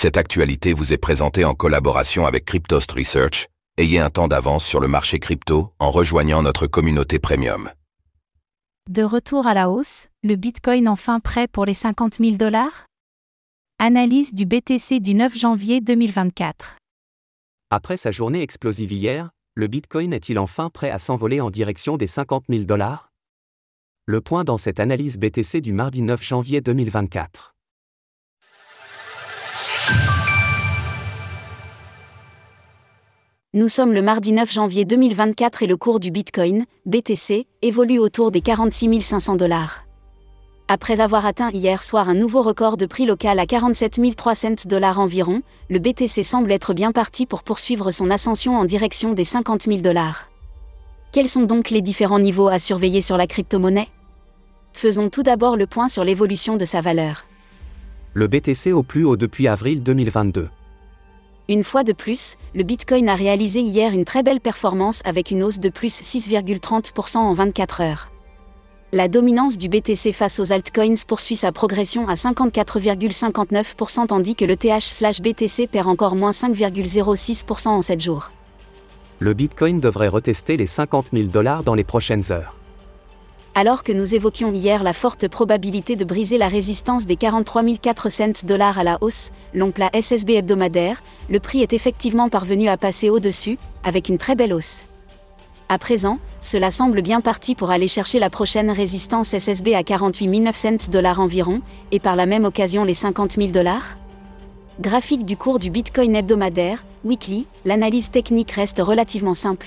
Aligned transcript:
Cette 0.00 0.16
actualité 0.16 0.74
vous 0.74 0.92
est 0.92 0.96
présentée 0.96 1.44
en 1.44 1.54
collaboration 1.54 2.24
avec 2.24 2.44
Cryptost 2.44 2.92
Research. 2.92 3.48
Ayez 3.78 3.98
un 3.98 4.10
temps 4.10 4.28
d'avance 4.28 4.64
sur 4.64 4.78
le 4.78 4.86
marché 4.86 5.18
crypto 5.18 5.72
en 5.80 5.90
rejoignant 5.90 6.40
notre 6.40 6.68
communauté 6.68 7.18
premium. 7.18 7.68
De 8.88 9.02
retour 9.02 9.48
à 9.48 9.54
la 9.54 9.68
hausse, 9.68 10.06
le 10.22 10.36
Bitcoin 10.36 10.86
enfin 10.86 11.18
prêt 11.18 11.48
pour 11.48 11.64
les 11.64 11.74
50 11.74 12.18
000 12.20 12.36
dollars? 12.36 12.86
Analyse 13.80 14.32
du 14.34 14.46
BTC 14.46 15.00
du 15.00 15.14
9 15.14 15.36
janvier 15.36 15.80
2024. 15.80 16.76
Après 17.70 17.96
sa 17.96 18.12
journée 18.12 18.42
explosive 18.42 18.92
hier, 18.92 19.30
le 19.56 19.66
Bitcoin 19.66 20.12
est-il 20.12 20.38
enfin 20.38 20.70
prêt 20.70 20.92
à 20.92 21.00
s'envoler 21.00 21.40
en 21.40 21.50
direction 21.50 21.96
des 21.96 22.06
50 22.06 22.44
000 22.48 22.62
dollars? 22.62 23.10
Le 24.06 24.20
point 24.20 24.44
dans 24.44 24.58
cette 24.58 24.78
analyse 24.78 25.18
BTC 25.18 25.60
du 25.60 25.72
mardi 25.72 26.02
9 26.02 26.22
janvier 26.22 26.60
2024. 26.60 27.47
Nous 33.58 33.66
sommes 33.66 33.92
le 33.92 34.02
mardi 34.02 34.30
9 34.30 34.52
janvier 34.52 34.84
2024 34.84 35.64
et 35.64 35.66
le 35.66 35.76
cours 35.76 35.98
du 35.98 36.12
Bitcoin, 36.12 36.64
BTC, 36.86 37.44
évolue 37.60 37.98
autour 37.98 38.30
des 38.30 38.40
46 38.40 39.02
500 39.02 39.34
dollars. 39.34 39.84
Après 40.68 41.00
avoir 41.00 41.26
atteint 41.26 41.50
hier 41.50 41.82
soir 41.82 42.08
un 42.08 42.14
nouveau 42.14 42.40
record 42.40 42.76
de 42.76 42.86
prix 42.86 43.04
local 43.04 43.40
à 43.40 43.46
47 43.46 44.14
300 44.14 44.48
dollars 44.68 45.00
environ, 45.00 45.42
le 45.70 45.80
BTC 45.80 46.22
semble 46.22 46.52
être 46.52 46.72
bien 46.72 46.92
parti 46.92 47.26
pour 47.26 47.42
poursuivre 47.42 47.90
son 47.90 48.10
ascension 48.10 48.56
en 48.56 48.64
direction 48.64 49.12
des 49.12 49.24
50 49.24 49.64
000 49.64 49.80
dollars. 49.80 50.30
Quels 51.10 51.28
sont 51.28 51.42
donc 51.42 51.70
les 51.70 51.82
différents 51.82 52.20
niveaux 52.20 52.46
à 52.46 52.60
surveiller 52.60 53.00
sur 53.00 53.16
la 53.16 53.26
crypto-monnaie? 53.26 53.88
Faisons 54.72 55.10
tout 55.10 55.24
d'abord 55.24 55.56
le 55.56 55.66
point 55.66 55.88
sur 55.88 56.04
l'évolution 56.04 56.56
de 56.56 56.64
sa 56.64 56.80
valeur. 56.80 57.26
Le 58.14 58.28
BTC 58.28 58.70
au 58.70 58.84
plus 58.84 59.04
haut 59.04 59.16
depuis 59.16 59.48
avril 59.48 59.82
2022. 59.82 60.48
Une 61.50 61.64
fois 61.64 61.82
de 61.82 61.94
plus, 61.94 62.36
le 62.54 62.62
Bitcoin 62.62 63.08
a 63.08 63.14
réalisé 63.14 63.60
hier 63.60 63.94
une 63.94 64.04
très 64.04 64.22
belle 64.22 64.38
performance 64.38 65.00
avec 65.06 65.30
une 65.30 65.42
hausse 65.42 65.58
de 65.58 65.70
plus 65.70 65.98
6,30% 66.02 67.16
en 67.16 67.32
24 67.32 67.80
heures. 67.80 68.10
La 68.92 69.08
dominance 69.08 69.56
du 69.56 69.70
BTC 69.70 70.12
face 70.12 70.40
aux 70.40 70.52
altcoins 70.52 71.06
poursuit 71.06 71.36
sa 71.36 71.50
progression 71.50 72.06
à 72.06 72.14
54,59% 72.14 74.08
tandis 74.08 74.34
que 74.34 74.44
le 74.44 74.56
TH/BTC 74.56 75.68
perd 75.68 75.88
encore 75.88 76.16
moins 76.16 76.32
5,06% 76.32 77.68
en 77.68 77.80
7 77.80 77.98
jours. 77.98 78.30
Le 79.18 79.32
Bitcoin 79.32 79.80
devrait 79.80 80.08
retester 80.08 80.58
les 80.58 80.66
50 80.66 81.12
000 81.14 81.28
dollars 81.28 81.62
dans 81.62 81.74
les 81.74 81.84
prochaines 81.84 82.30
heures. 82.30 82.56
Alors 83.60 83.82
que 83.82 83.90
nous 83.90 84.14
évoquions 84.14 84.52
hier 84.52 84.84
la 84.84 84.92
forte 84.92 85.26
probabilité 85.26 85.96
de 85.96 86.04
briser 86.04 86.38
la 86.38 86.46
résistance 86.46 87.06
des 87.06 87.16
43 87.16 87.64
400 87.82 88.46
dollars 88.46 88.78
à 88.78 88.84
la 88.84 88.98
hausse, 89.00 89.32
l'oncle 89.52 89.84
SSB 89.92 90.36
hebdomadaire, 90.36 91.02
le 91.28 91.40
prix 91.40 91.62
est 91.62 91.72
effectivement 91.72 92.28
parvenu 92.28 92.68
à 92.68 92.76
passer 92.76 93.10
au-dessus, 93.10 93.58
avec 93.82 94.08
une 94.08 94.16
très 94.16 94.36
belle 94.36 94.54
hausse. 94.54 94.84
À 95.68 95.76
présent, 95.76 96.20
cela 96.38 96.70
semble 96.70 97.02
bien 97.02 97.20
parti 97.20 97.56
pour 97.56 97.72
aller 97.72 97.88
chercher 97.88 98.20
la 98.20 98.30
prochaine 98.30 98.70
résistance 98.70 99.34
SSB 99.34 99.74
à 99.74 99.82
48 99.82 100.38
900 100.38 100.70
dollars 100.92 101.18
environ, 101.18 101.60
et 101.90 101.98
par 101.98 102.14
la 102.14 102.26
même 102.26 102.44
occasion 102.44 102.84
les 102.84 102.94
50 102.94 103.32
000 103.32 103.48
dollars 103.48 103.98
Graphique 104.78 105.24
du 105.24 105.36
cours 105.36 105.58
du 105.58 105.70
Bitcoin 105.70 106.14
hebdomadaire, 106.14 106.84
weekly, 107.04 107.48
l'analyse 107.64 108.12
technique 108.12 108.52
reste 108.52 108.78
relativement 108.78 109.34
simple. 109.34 109.66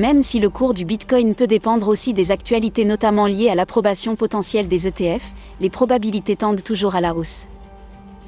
Même 0.00 0.22
si 0.22 0.38
le 0.38 0.48
cours 0.48 0.72
du 0.72 0.86
Bitcoin 0.86 1.34
peut 1.34 1.46
dépendre 1.46 1.86
aussi 1.88 2.14
des 2.14 2.30
actualités 2.30 2.86
notamment 2.86 3.26
liées 3.26 3.50
à 3.50 3.54
l'approbation 3.54 4.16
potentielle 4.16 4.66
des 4.66 4.88
ETF, 4.88 5.22
les 5.60 5.68
probabilités 5.68 6.36
tendent 6.36 6.62
toujours 6.62 6.94
à 6.94 7.02
la 7.02 7.14
hausse. 7.14 7.48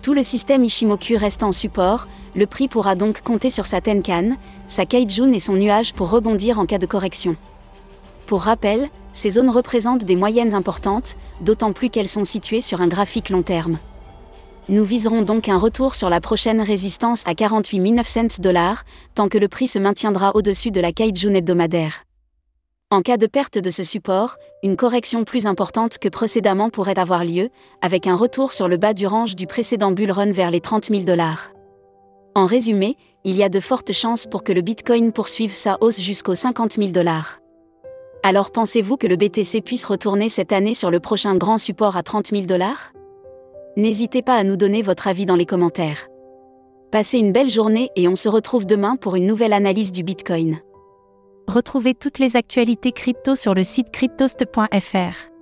Tout 0.03 0.13
le 0.13 0.23
système 0.23 0.65
Ishimoku 0.65 1.17
reste 1.17 1.43
en 1.43 1.51
support, 1.51 2.09
le 2.37 2.45
prix 2.45 2.69
pourra 2.69 2.95
donc 2.95 3.23
compter 3.23 3.49
sur 3.49 3.65
sa 3.65 3.81
Tenkan, 3.81 4.37
sa 4.67 4.85
Kaijun 4.85 5.33
et 5.33 5.39
son 5.39 5.55
nuage 5.55 5.95
pour 5.95 6.11
rebondir 6.11 6.59
en 6.59 6.67
cas 6.67 6.77
de 6.77 6.85
correction. 6.85 7.37
Pour 8.27 8.43
rappel, 8.43 8.91
ces 9.13 9.31
zones 9.31 9.49
représentent 9.49 10.05
des 10.05 10.17
moyennes 10.17 10.53
importantes, 10.53 11.17
d'autant 11.41 11.73
plus 11.73 11.89
qu'elles 11.89 12.07
sont 12.07 12.25
situées 12.25 12.61
sur 12.61 12.83
un 12.83 12.87
graphique 12.87 13.31
long 13.31 13.43
terme. 13.43 13.79
Nous 14.69 14.85
viserons 14.85 15.23
donc 15.23 15.49
un 15.49 15.59
retour 15.59 15.97
sur 15.97 16.09
la 16.09 16.21
prochaine 16.21 16.61
résistance 16.61 17.27
à 17.27 17.35
48 17.35 17.81
900 17.81 18.23
dollars, 18.39 18.85
tant 19.15 19.29
que 19.29 19.37
le 19.37 19.49
prix 19.49 19.67
se 19.67 19.81
maintiendra 19.81 20.37
au-dessus 20.37 20.71
de 20.71 20.81
la 20.81 20.93
Kaijun 20.93 21.35
hebdomadaire. 21.35 22.05
En 22.93 23.03
cas 23.03 23.17
de 23.17 23.27
perte 23.27 23.59
de 23.59 23.71
ce 23.71 23.83
support, 23.83 24.37
une 24.63 24.77
correction 24.77 25.25
plus 25.25 25.47
importante 25.47 25.99
que 25.99 26.09
précédemment 26.09 26.71
pourrait 26.71 26.99
avoir 26.99 27.25
lieu, 27.25 27.49
avec 27.81 28.07
un 28.07 28.15
retour 28.15 28.53
sur 28.53 28.69
le 28.69 28.77
bas 28.77 28.95
du 28.95 29.07
range 29.07 29.35
du 29.35 29.49
précédent 29.49 29.91
bull 29.91 30.13
run 30.13 30.31
vers 30.31 30.53
les 30.53 30.61
30 30.61 30.91
000 30.91 31.03
dollars. 31.03 31.51
En 32.37 32.47
résumé, 32.47 32.97
il 33.25 33.35
y 33.35 33.43
a 33.43 33.49
de 33.49 33.61
fortes 33.61 33.93
chances 33.93 34.27
pour 34.27 34.45
que 34.45 34.53
le 34.53 34.61
Bitcoin 34.61 35.11
poursuive 35.11 35.55
sa 35.55 35.77
hausse 35.81 36.01
jusqu'aux 36.01 36.37
50 36.37 36.75
000 36.75 36.91
dollars. 36.93 37.41
Alors 38.23 38.53
pensez-vous 38.53 38.97
que 38.97 39.09
le 39.09 39.17
BTC 39.17 39.61
puisse 39.63 39.85
retourner 39.85 40.29
cette 40.29 40.53
année 40.53 40.75
sur 40.75 40.93
le 40.93 41.01
prochain 41.01 41.35
grand 41.35 41.59
support 41.59 41.97
à 41.97 42.05
30 42.05 42.29
000 42.29 42.45
dollars? 42.45 42.93
N'hésitez 43.77 44.21
pas 44.21 44.35
à 44.35 44.45
nous 44.45 44.57
donner 44.57 44.83
votre 44.83 45.09
avis 45.09 45.25
dans 45.25 45.35
les 45.35 45.47
commentaires. 45.47 46.09
Passez 46.91 47.19
une 47.19 47.33
belle 47.33 47.49
journée 47.49 47.89
et 47.97 48.07
on 48.07 48.17
se 48.17 48.29
retrouve 48.29 48.67
demain 48.67 48.97
pour 48.97 49.17
une 49.17 49.27
nouvelle 49.27 49.55
analyse 49.55 49.93
du 49.93 50.03
Bitcoin. 50.03 50.59
Retrouvez 51.49 51.95
toutes 51.95 52.19
les 52.19 52.37
actualités 52.37 52.93
crypto 52.93 53.35
sur 53.35 53.55
le 53.55 53.65
site 53.65 53.91
cryptost.fr. 53.91 55.33